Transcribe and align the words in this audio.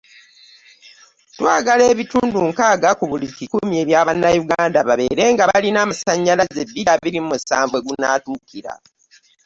Twagala 1.35 1.83
ebitundu 1.93 2.37
nkaaga 2.49 2.89
ku 2.99 3.05
buli 3.11 3.27
kikumi 3.37 3.73
ebya 3.83 4.01
bannayuganda 4.07 4.79
babeere 4.87 5.23
nga 5.33 5.43
balina 5.51 5.79
amasannyalaze 5.85 6.61
bbiri 6.67 6.87
abiri 6.95 7.17
mu 7.23 7.27
musanvu 7.33 7.73
we 7.77 7.83
gunaatuukira. 7.87 8.73